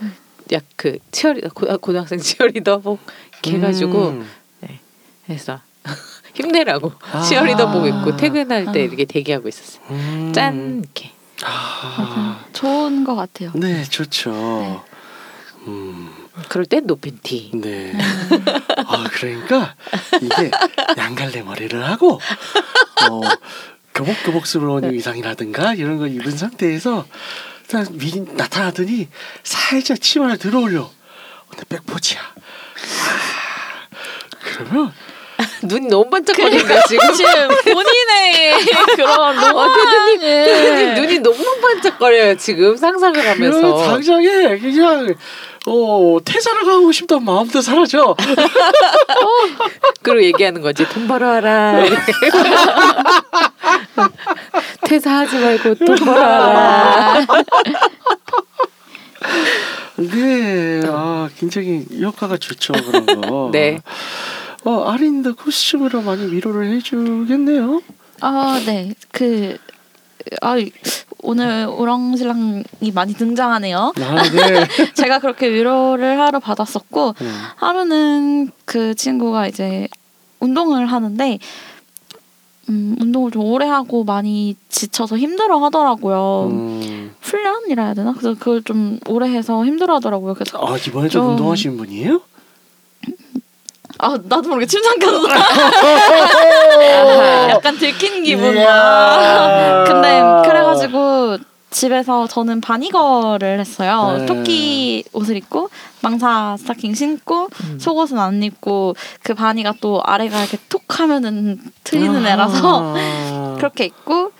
[0.51, 2.99] 약 그 치어리 고- 고등학생 치어리더복
[3.33, 4.29] 이렇게 해가지고 음.
[5.29, 5.59] 해서
[6.43, 7.21] 힘내라고 아.
[7.21, 8.83] 치어리더복 입고 퇴근할 때 아.
[8.83, 9.81] 이렇게 대기하고 있었어요.
[9.89, 10.31] 음.
[10.33, 11.11] 짠 이렇게.
[11.43, 12.45] 아.
[12.53, 13.51] 좋은 것 같아요.
[13.53, 14.31] 네, 좋죠.
[14.31, 14.79] 네.
[15.67, 16.09] 음.
[16.49, 17.51] 그럴 땐 노팬티.
[17.55, 17.93] 네.
[18.85, 19.75] 아, 그러니까
[20.21, 20.51] 이게
[20.97, 22.19] 양갈래 머리를 하고
[23.09, 23.21] 어,
[23.93, 27.05] 교복교복스러운 의상이라든가 이런 거 입은 상태에서
[27.69, 29.07] 딱 미, 나타나더니
[29.43, 30.89] 살짝 치마를 들어올려.
[31.49, 32.19] 근데 백포지야.
[32.21, 32.35] 아,
[34.43, 34.93] 그러면
[35.63, 37.13] 눈이 너무 반짝거린다 지금.
[37.13, 37.31] 지금
[37.63, 38.59] 본인의
[38.95, 43.77] 그런 어, 대표님, 대표님 눈이 너무 반짝거려요 지금 상상을 그 하면서.
[43.87, 45.13] 당장에 그냥
[45.69, 48.15] 어 퇴사를 가고 싶다는 마음도 사라져.
[50.01, 51.83] 그리고 얘기하는 거지 돈 벌어라.
[54.83, 57.25] 퇴사하지 말고 돈 벌어라.
[59.97, 63.49] 네, 아 굉장히 효과가 좋죠 그런 거.
[63.51, 63.79] 네.
[64.67, 67.81] 어 아린도 코스튬으로 많이 위로를 해주겠네요.
[68.19, 68.93] 아, 네.
[69.13, 69.57] 그
[70.41, 70.55] 아,
[71.19, 73.93] 오늘 우렁신랑이 많이 등장하네요.
[73.95, 74.67] 아 네.
[74.93, 77.27] 제가 그렇게 위로를 하러 받았었고 네.
[77.55, 79.87] 하루는 그 친구가 이제
[80.41, 81.39] 운동을 하는데
[82.67, 86.49] 음, 운동을 좀 오래 하고 많이 지쳐서 힘들어 하더라고요.
[86.51, 87.15] 음.
[87.21, 88.11] 훈련이라 해야 되나?
[88.11, 90.33] 그래서 그걸 좀 오래 해서 힘들어 하더라고요.
[90.33, 92.19] 그래서 아 이번에 좀 좀- 운동하시는 분이에요?
[93.99, 95.27] 아 나도 모르게 침 삼켰어.
[97.49, 98.61] 약간 들킨 기분이야.
[98.61, 99.83] 이야.
[99.87, 101.37] 근데 그래가지고
[101.69, 104.17] 집에서 저는 바니거를 했어요.
[104.19, 104.25] 네.
[104.25, 105.69] 토끼 옷을 입고
[106.01, 107.77] 망사 스타킹 신고 음.
[107.79, 111.59] 속옷은 안 입고 그 바니가 또 아래가 이렇게 톡 하면은
[111.93, 113.55] 애라서 아.
[113.57, 114.31] 그렇게 입고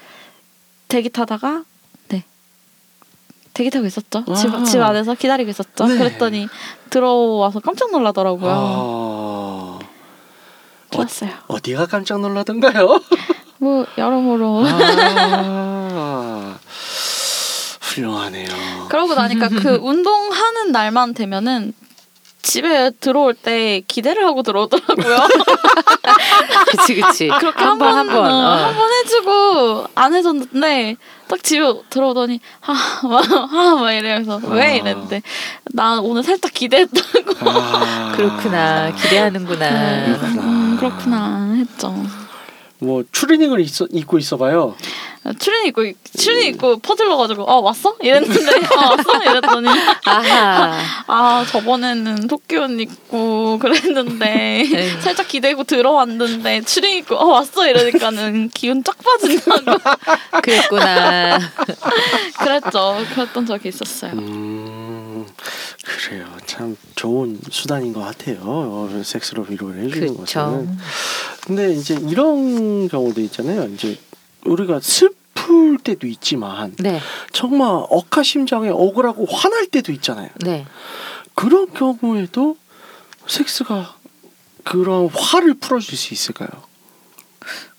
[0.88, 1.64] 대기 타다가
[2.08, 2.24] 네
[3.54, 4.24] 대기 타고 있었죠.
[4.36, 4.66] 집.
[4.66, 5.86] 집 안에서 기다리고 있었죠.
[5.86, 5.98] 네.
[5.98, 6.48] 그랬더니
[6.90, 8.52] 들어와서 깜짝 놀라더라고요.
[8.52, 9.17] 아.
[10.92, 11.32] 좋았어요.
[11.48, 13.02] 어 디가 깜짝 놀라던가요?
[13.60, 16.58] 뭐 여러모로 아,
[17.82, 18.48] 훌륭하네요.
[18.90, 21.74] 그러고 나니까 그 운동하는 날만 되면은
[22.44, 25.18] 집에 들어올 때 기대를 하고 들어오더라고요.
[26.70, 27.28] 그치 그치.
[27.28, 28.18] 그렇게 한번 한 번.
[28.32, 28.68] 어.
[28.68, 30.96] 한번 해주고 안 해줬는데
[31.28, 34.50] 딱 집에 들어오더니 하하막 이러면서 아.
[34.54, 35.22] 왜 이랬는데
[35.74, 37.50] 나 오늘 살짝 기대했다고.
[37.50, 38.92] 아, 그렇구나.
[38.96, 40.06] 기대하는구나.
[40.06, 40.57] 그렇구나.
[40.78, 41.94] 음, 그렇구나 했죠.
[42.80, 44.76] 뭐 추리닝을 있어, 입고 있어봐요.
[45.40, 45.84] 추린 입고
[46.18, 49.68] 추린 입고 퍼질러 가지고 아 왔어 이랬는데 아 왔어 이랬더니
[50.06, 50.80] 아하.
[51.08, 54.90] 아 저번에는 토끼 옷 입고 그랬는데 네.
[55.02, 59.80] 살짝 기대고 들어왔는데 추린 입고 아 왔어 이러니까는 기운 쫙 빠진다고
[60.42, 61.40] 그랬구나.
[62.40, 62.98] 그랬죠.
[63.14, 64.12] 그랬던 적이 있었어요.
[64.14, 64.87] 음,
[65.84, 66.28] 그래요.
[66.46, 68.38] 참 좋은 수단인 것 같아요.
[68.42, 70.24] 어, 섹스로 위로를 해주는 그쵸.
[70.24, 70.78] 것은.
[71.46, 73.66] 근데 이제 이런 경우도 있잖아요.
[73.74, 73.98] 이제
[74.46, 77.00] 우리가 슬플 때도 있지만 네.
[77.32, 80.30] 정말 억하심장에 억울하고 화날 때도 있잖아요.
[80.42, 80.66] 네.
[81.36, 82.58] 그런 경우에도
[83.28, 83.96] 섹스가
[84.64, 86.50] 그런 화를 풀어줄 수 있을까요?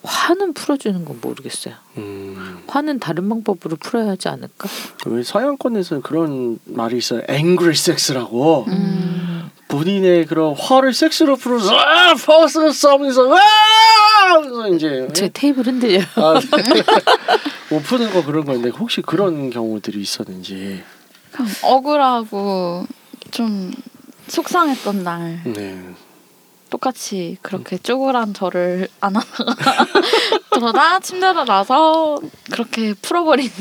[0.09, 1.75] 화는 풀어주는 건 모르겠어요.
[1.99, 4.69] 음, 화는 다른 방법으로 풀어야 하지 않을까?
[5.07, 7.21] 왜 서양권에서는 그런 말이 있어요.
[7.29, 8.65] angry sex라고.
[8.69, 9.51] 음.
[9.69, 13.39] 본인의 그런 화를 섹스로 풀어서 아, 퍼스 싸움에서 아!
[14.41, 16.01] 그래서 이제 제 테이블 흔들려.
[16.17, 16.41] 아,
[17.69, 20.83] 못 푸는 거 그런 건데 혹시 그런 경우들이 있었는지.
[21.63, 22.87] 억울하고
[23.31, 23.71] 좀
[24.29, 25.79] 속상했던 날 네.
[26.71, 29.87] 똑같이 그렇게 쪼그란 저를 안아다가
[30.51, 32.19] 그러다 침대로 나서
[32.51, 33.53] 그렇게 풀어버리는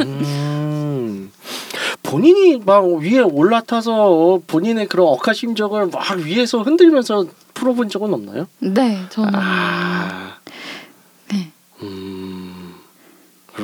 [0.00, 1.32] 음.
[2.02, 8.46] 본인이 막 위에 올라타서 본인의 그런 억하심정을 막 위에서 흔들면서 풀어본 적은 없나요?
[8.58, 10.36] 네 저는 아,
[11.30, 11.50] 네,
[11.82, 12.74] 음,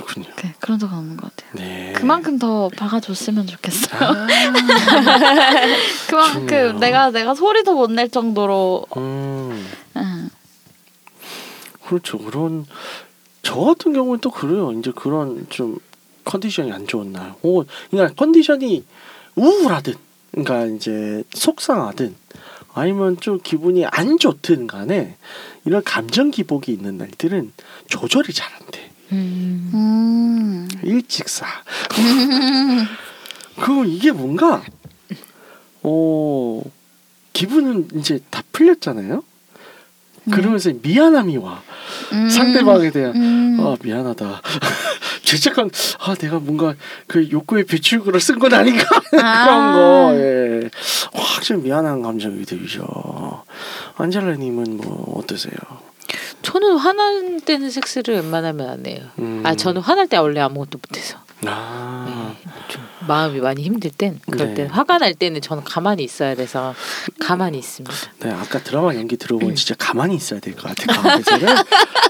[0.02, 0.26] 그렇군요.
[0.42, 1.50] 네 그런 적은 없는 것 같아요.
[1.54, 1.92] 네.
[1.96, 4.00] 그만큼 더 박아줬으면 좋겠어요.
[4.00, 4.26] 아,
[6.08, 6.72] 그만큼 좋네요.
[6.78, 10.30] 내가 내가 소리도 못 낼 정도로 음, 응.
[11.86, 12.18] 그렇죠.
[12.18, 12.66] 그런
[13.42, 14.72] 저 같은 경우는 또 그래요.
[14.72, 15.78] 이제 그런 좀
[16.24, 18.84] 컨디션이 안 좋은 날, 혹은 그러니까 컨디션이
[19.36, 19.94] 우울하든,
[20.32, 22.14] 그러니까 이제 속상하든,
[22.74, 25.16] 아니면 좀 기분이 안 좋든 간에
[25.64, 27.52] 이런 감정 기복이 있는 날들은
[27.88, 28.77] 조절이 잘 안 돼.
[29.12, 29.70] 음.
[29.74, 30.68] 음.
[30.82, 31.46] 일직사.
[33.60, 34.62] 그 이게 뭔가
[35.82, 36.62] 어
[37.32, 39.22] 기분은 이제 다 풀렸잖아요.
[40.30, 41.62] 그러면서 미안함이 와
[42.12, 42.28] 음.
[42.28, 43.56] 상대방에 대한 음.
[43.60, 44.42] 아 미안하다
[45.24, 46.74] 죄책감 아 내가 뭔가
[47.06, 48.84] 그 욕구의 배출구를 쓴 건 아닌가
[49.22, 49.44] 아.
[49.44, 50.70] 그런 거 예.
[51.14, 53.42] 확실히 미안한 감정이 들죠
[53.96, 55.54] 안젤라님은 뭐 어떠세요?
[56.48, 59.00] 저는 화날 때는 섹스를 웬만하면 안 해요.
[59.18, 59.42] 음.
[59.44, 64.54] 아 저는 화날 때 원래 아무것도 못해서 아좀 마음이 많이 힘들 땐 그럴 네.
[64.54, 66.74] 땐 화가 날 때는 저는 가만히 있어야 돼서
[67.20, 67.94] 가만히 있습니다.
[68.20, 69.18] 네, 아까 드라마 연기 음.
[69.18, 71.02] 들어보면 진짜 가만히 있어야 될 것 같아요.
[71.02, 71.56] 가운데서는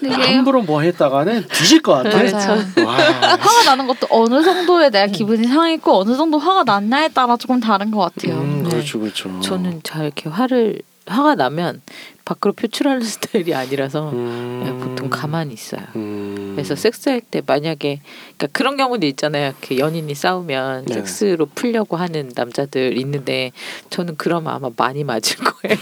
[0.04, 2.22] 이게 함부로 뭐 했다가는 뒤질 것 같아.
[2.22, 2.82] 네.
[2.84, 7.58] 와, 화가 나는 것도 어느 정도에 내가 기분이 상했고 어느 정도 화가 났냐에 따라 조금
[7.60, 8.38] 다른 것 같아요.
[8.40, 8.70] 음, 네.
[8.70, 9.40] 그렇죠, 그렇죠.
[9.40, 11.80] 저는 잘 이렇게 화를 화가 나면
[12.28, 15.80] 밖으로 표출하는 스타일이 아니라서 음, 네, 보통 가만히 있어요.
[15.96, 18.00] 음, 그래서 섹스할 때 만약에
[18.36, 19.48] 그러니까 그런 경우도 있잖아요.
[19.48, 20.94] 이렇게 연인이 싸우면 네.
[20.94, 23.52] 섹스로 풀려고 하는 남자들 있는데
[23.88, 25.78] 저는 그러면 아마 많이 맞을 거예요.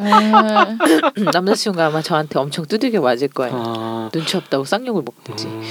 [0.00, 1.24] 네.
[1.32, 3.54] 남자친구가 아마 저한테 엄청 두들겨 맞을 거예요.
[3.56, 5.46] 아, 눈치 없다고 쌍욕을 먹든지.
[5.46, 5.62] 음.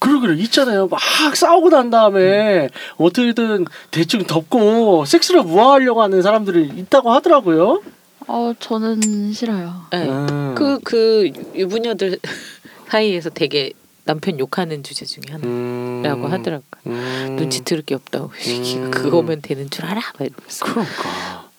[0.00, 0.88] 그리고 그래 있잖아요.
[0.88, 1.00] 막
[1.36, 7.82] 싸우고 난 다음에 어떻게든 대충 덮고 섹스를 무화하려고 하는 사람들이 있다고 하더라고요.
[8.26, 9.86] 어 저는 싫어요.
[9.90, 10.08] 네.
[10.08, 10.54] 음.
[10.56, 12.18] 그, 그 유부녀들
[12.88, 13.72] 사이에서 되게
[14.04, 16.64] 남편 욕하는 주제 중에 하나라고 음, 하더라고요.
[16.86, 18.30] 음, 눈치 들을 게 없다고.
[18.76, 18.90] 음.
[18.90, 20.00] 그거면 되는 줄 알아?
[20.00, 20.64] 막 이러면서.
[20.64, 21.50] 그러니까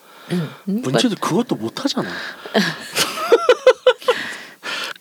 [0.65, 2.09] 문제도 그것도 못 하잖아.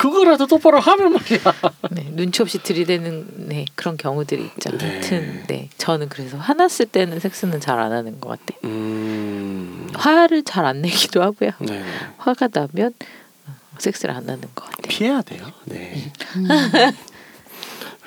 [0.00, 1.38] 그거라도 똑바로 하면 말이야.
[1.92, 4.70] 네, 눈치 없이 들이대는 네, 그런 경우들이 있죠.
[4.78, 4.94] 네.
[4.94, 8.58] 아무튼 네, 저는 그래서 화났을 때는 섹스는 잘 안 하는 것 같아요.
[8.64, 11.50] 음, 화를 잘 안 내기도 하고요.
[11.60, 11.84] 네.
[12.16, 12.94] 화가 나면
[13.46, 14.88] 어, 섹스를 안 하는 것 같아요.
[14.88, 15.46] 피해야 돼요.
[15.66, 16.10] 네.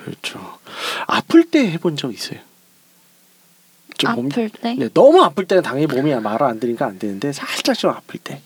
[0.03, 0.57] 그렇죠.
[1.05, 2.39] 아플 때 해본 적 있어요?
[3.99, 7.77] 좀 아플 때 네, 너무 아플 때는 당연히 몸이 말을 안 들으니까 안 되는데 살짝
[7.77, 8.41] 좀 아플 때.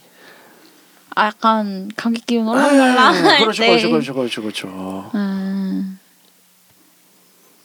[1.17, 3.69] 아, 약간 감기 기운 올라올라 할 그렇죠, 때.
[3.69, 5.12] 그렇죠, 그렇죠, 그렇죠, 그렇죠.
[5.15, 5.97] 음,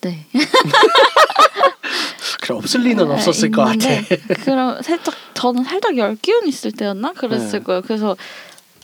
[0.00, 0.24] 네.
[2.40, 3.88] 그래 없을 리는 네, 없었을 것 같아.
[4.44, 7.64] 그럼 살짝 저는 살짝 열 기운 있을 때였나 그랬을 네.
[7.64, 7.82] 거예요.
[7.82, 8.16] 그래서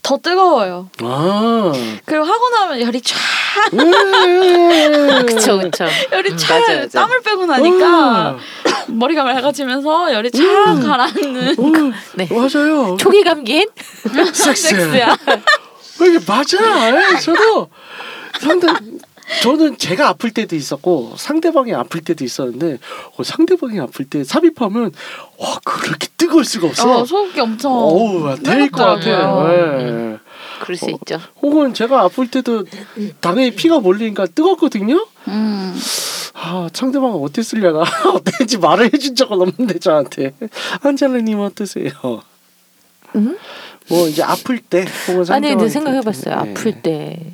[0.09, 0.89] 더 뜨거워요.
[1.03, 1.73] 아,
[2.07, 3.15] 그리고 하고 나면 열이 쫙
[3.75, 5.27] 음.
[5.29, 5.85] 그쵸 그쵸.
[6.11, 6.89] 열이 음, 쫙 맞아요.
[6.89, 8.39] 땀을 빼고 나니까 음.
[8.99, 10.41] 머리가 맑아지면서 열이 쫙
[10.83, 12.27] 가라앉는 어, 네.
[12.31, 12.97] 맞아요.
[12.99, 13.67] 초기 감기엔
[14.33, 14.55] 섹스.
[14.69, 15.15] 섹스야.
[16.01, 16.57] 이게 맞아.
[17.15, 17.69] 예, 저도
[18.41, 18.67] 상대
[19.43, 22.79] 저는 제가 아플 때도 있었고 상대방이 아플 때도 있었는데
[23.17, 24.93] 어, 상대방이 아플 때 삽입하면
[25.39, 27.01] 와 그렇게 뜨거울 수가 없어.
[27.01, 29.01] 어, 속이 엄청 어우 될것 같아요.
[29.01, 29.81] 뜨겁더라고요.
[30.15, 30.19] 예.
[30.61, 30.89] 그럴 수 어.
[30.91, 31.21] 있죠.
[31.43, 32.65] 혹은 제가 아플 때도
[33.21, 35.07] 당연히 피가 몰리니까 뜨겁거든요.
[35.29, 35.79] 음.
[36.35, 37.83] 아 상대방은 어땠을려나
[38.15, 40.35] 어땠는지 말을 해준 적은 없는데 저한테
[40.83, 41.91] 안젤라님 어떠세요?
[43.17, 43.37] 음?
[43.89, 46.35] 뭐 이제 아플 때 혹은 아니 상대방이 근데 생각해봤어요.
[46.45, 46.51] 때.
[46.51, 47.33] 아플 때.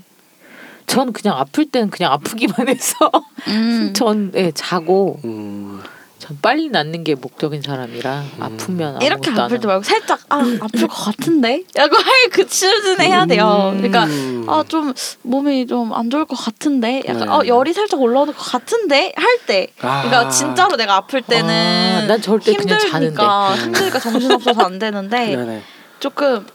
[0.87, 3.11] 전 그냥 아플 때는 그냥 아프기만 해서
[3.49, 3.93] 음.
[3.97, 5.83] 전 예, 자고 음.
[6.19, 9.67] 전 빨리 낫는 게 목적인 사람이라 아프면 이렇게 아플 때.
[9.67, 11.65] 말고 살짝 아 아플 것 같은데?
[11.75, 13.73] 라고 할그 수준에 해야 돼요.
[13.77, 14.47] 그러니까 음.
[14.49, 17.31] 아좀 몸이 좀 안 좋을 것 같은데 약간 네.
[17.31, 20.29] 어 열이 살짝 올라오는 것 같은데 할 때 그러니까 아.
[20.31, 25.37] 진짜로 내가 아플 때는 아, 난 저럴 때 그냥 힘드니까 힘드니까 정신 없어서 안 되는데
[25.37, 25.63] 네네.
[26.01, 26.47] 조금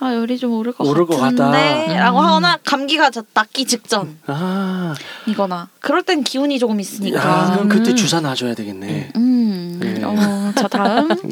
[0.00, 2.00] 아 열이 좀 오를 것 오를 것 같은데 같다.
[2.00, 2.24] 라고 음.
[2.24, 7.96] 하거나 감기가 저 낫기 직전이거나 아, 그럴 땐 기운이 조금 있으니까 야, 그럼 그때 음.
[7.96, 9.12] 주사 놔줘야 되겠네.
[9.16, 10.02] 음, 네.
[10.04, 11.08] 어, 자 다음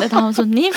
[0.00, 0.72] 네 다음 손님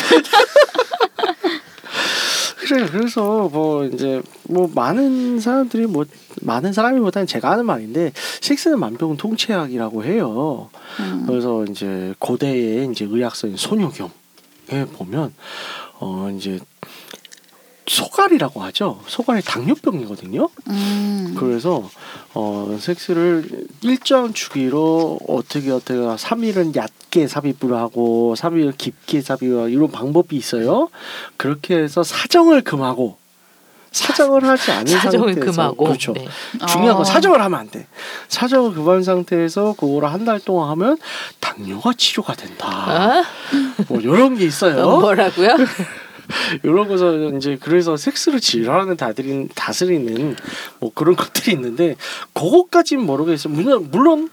[2.68, 6.06] 그래 그래서 뭐 이제 뭐 많은 사람들이 뭐
[6.42, 8.12] 많은 사람이보다는 제가 하는 말인데
[8.42, 10.70] 섹스는 만병통치약이라고 해요.
[11.00, 11.24] 음.
[11.28, 14.10] 그래서 이제 고대의 이제 의학서인 소뇨경에
[14.94, 15.34] 보면
[16.04, 16.60] 어 이제
[17.88, 19.02] 소갈이라고 하죠.
[19.08, 20.50] 소갈이 당뇨병이거든요.
[20.68, 21.36] 음.
[21.38, 21.90] 그래서
[22.34, 29.92] 어 섹스를 일정 주기로 어떻게 어떻게 3일은 얕게 삽입을 하고 3일 깊게 삽입을 하고 이런
[29.92, 30.90] 방법이 있어요.
[31.38, 33.18] 그렇게 해서 사정을 금하고
[33.94, 36.14] 사정을 하지 않은 사정을 상태에서 금하고 그렇죠.
[36.14, 36.28] 네.
[36.68, 37.04] 중요한 건 어.
[37.04, 37.88] 사정을 하면 안 돼.
[38.28, 40.98] 사정을 금한 상태에서 그거를 한 달 동안 하면
[41.42, 42.68] 당뇨가 치료가 된다.
[42.70, 43.24] 아?
[43.90, 45.00] 뭐 이런 게 있어요.
[45.00, 45.50] 뭐라고요?
[46.64, 50.36] 이런 거서 이제 그래서 섹스를 질환을 다스리는 다스리는
[50.80, 51.96] 뭐 그런 것들이 있는데
[52.34, 53.54] 그것까지는 모르겠어요.
[53.54, 54.30] 물론 물론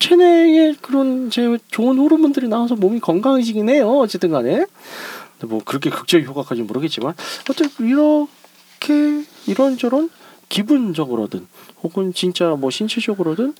[0.00, 4.00] 체내에 그런 제 좋은 호르몬들이 나와서 몸이 건강해지긴 해요.
[4.00, 4.66] 어쨌든 간에
[5.42, 7.14] 뭐 그렇게 극적인 효과까지 는 모르겠지만
[7.48, 8.26] 어쨌든 이
[8.86, 10.10] 렇게 이런저런
[10.48, 11.46] 기분적으로든
[11.82, 13.54] 혹은 진짜 뭐 신체적으로든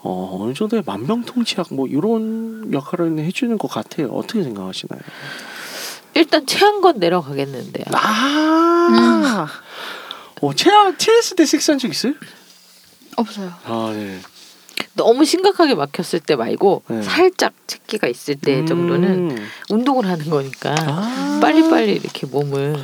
[0.00, 4.08] 어, 어느 정도의 만병통치약 뭐 이런 역할을 해주는 것 같아요.
[4.08, 5.00] 어떻게 생각하시나요?
[6.14, 7.86] 일단 체한 건 내려가겠는데요.
[7.92, 9.48] 아,
[10.40, 12.14] 어, 체하 체했을 때 섹스한 적 있어요?
[13.16, 13.52] 없어요.
[13.64, 14.18] 아, 네.
[14.94, 17.02] 너무 심각하게 막혔을 때 말고 네.
[17.02, 18.66] 살짝 체기가 있을 때 음.
[18.66, 19.38] 정도는
[19.70, 21.38] 운동을 하는 거니까 아.
[21.40, 22.76] 빨리빨리 이렇게 몸을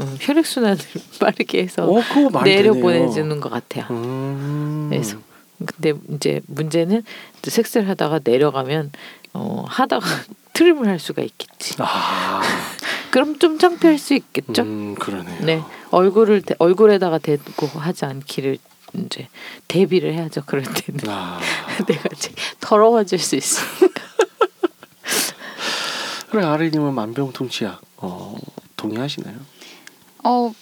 [0.00, 0.78] 음, 혈액 순환을
[1.20, 2.72] 빠르게 해서 어, 그거 많이 내려.
[2.72, 3.86] 보내주는 것 같아요.
[3.90, 4.88] 음.
[4.90, 5.18] 그래서
[5.64, 7.02] 근데 이제 문제는
[7.42, 8.92] 또 섹스를 하다가 내려가면
[9.34, 10.06] 어 하다가
[10.54, 11.74] 트림을 할 수가 있겠지.
[11.78, 12.40] 아,
[13.10, 14.62] 그럼 좀 창피할 수 있겠죠.
[14.62, 15.44] 음, 그러네요.
[15.44, 18.58] 네 얼굴을 대, 얼굴에다가 대고 하지 않기를
[19.04, 19.28] 이제
[19.68, 20.42] 대비를 해야죠.
[20.46, 21.38] 그럴 때는 아,
[21.86, 23.62] 내가 이제 더러워질 수 있어.
[26.30, 28.36] 그래 아리님은 만병통치약 어,
[28.76, 29.36] 동의하시나요?
[30.24, 30.52] 어,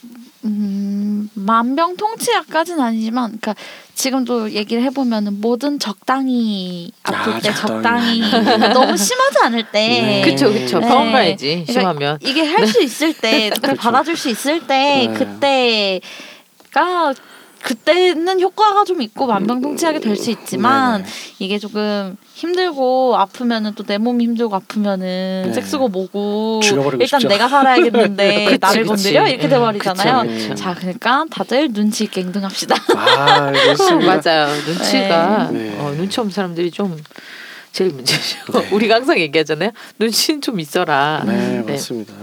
[0.44, 3.54] 음, 만병통치약까지는 아니지만, 그러니까
[3.94, 8.30] 지금도 얘기를 해보면은 뭐든 적당히 아플 아, 때 적당히.
[8.30, 10.22] 적당히, 너무 심하지 않을 때, 네.
[10.24, 10.86] 그쵸 그쵸 네.
[10.88, 12.18] 병원 가야지 그러니까 심하면.
[12.22, 13.74] 이게 할 수 있을 때, 그걸.
[13.76, 15.14] 받아줄 수 있을 때, 네.
[15.14, 17.14] 그때가
[17.62, 21.12] 그때는 효과가 좀 있고 만병통치약이 될 수 있지만 네네.
[21.40, 25.52] 이게 조금 힘들고 아프면은 또 내 몸이 힘들고 아프면은 네.
[25.52, 26.61] 섹스고 뭐고
[27.00, 27.28] 일단 싶죠.
[27.28, 28.84] 내가 살아야겠는데 그치, 나를.
[28.84, 30.22] 건드려 이렇게 음, 돼버리잖아요.
[30.22, 30.54] 그쵸, 그쵸.
[30.54, 32.76] 자 그러니까 다들 눈치 있게 행동합시다.
[32.96, 33.52] 아.
[34.06, 34.48] 맞아요.
[34.66, 35.76] 눈치가 네.
[35.78, 36.96] 어, 눈치 없는 사람들이 좀
[37.72, 38.52] 제일 문제죠.
[38.52, 38.68] 네.
[38.74, 39.70] 우리가 항상 얘기하잖아요.
[39.98, 41.22] 눈치는 좀 있어라.
[41.26, 41.72] 네, 네.
[41.72, 42.14] 맞습니다.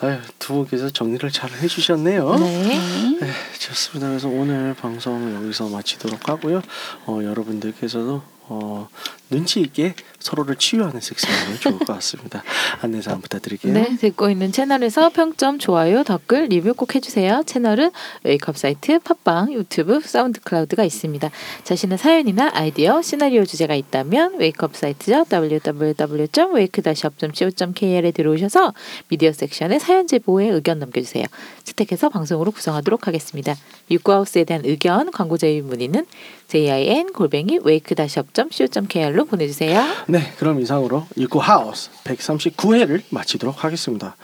[0.00, 2.36] 아유, 두 분께서 정리를 잘 해주셨네요.
[2.36, 3.18] 네.
[3.20, 4.08] 네, 좋습니다.
[4.08, 6.62] 그래서 오늘 방송 여기서 마치도록 하고요.
[7.06, 8.88] 어, 여러분들께서도 어,
[9.30, 9.94] 눈치 있게
[10.24, 12.42] 서로를 치유하는 섹스하면 좋을 것 같습니다.
[12.80, 13.74] 안내 사항 부탁드릴게요.
[13.74, 17.42] 네, 듣고 있는 채널에서 평점, 좋아요, 댓글, 리뷰 꼭 해주세요.
[17.44, 17.90] 채널은
[18.24, 21.30] 웨이크업 사이트, 팟빵, 유튜브, 사운드 클라우드가 있습니다.
[21.64, 25.26] 자신의 사연이나 아이디어, 시나리오 주제가 있다면 웨이크업 사이트죠.
[25.30, 28.72] www.wake-up.co.kr에 들어오셔서
[29.08, 31.26] 미디어 섹션에 사연 제보에 의견 남겨주세요.
[31.64, 33.54] 채택해서 방송으로 구성하도록 하겠습니다.
[33.90, 36.06] 유쿠하우스에 대한 의견, 광고 제휴 문의는
[36.48, 39.84] jin 골뱅이 wake-up.co.kr로 보내주세요.
[40.14, 44.14] 네, 그럼 이상으로 유쿠 하우스 139회를 마치도록 하겠습니다.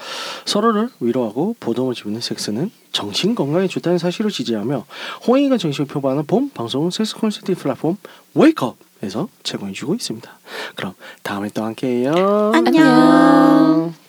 [0.44, 4.86] 서로를 위로하고 보듬어 주는 섹스는 정신 건강에 좋다는 사실을 지지하며
[5.26, 7.96] 홍익과 정신을 표방하는 봄 방송 섹스 콘서트 플랫폼
[8.36, 10.30] 웨이크업에서 제공해주고 있습니다.
[10.76, 12.52] 그럼 다음에 또 함께해요.
[12.54, 13.99] 안녕.